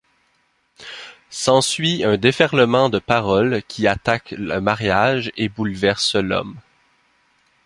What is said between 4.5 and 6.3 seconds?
mariage et bouleverse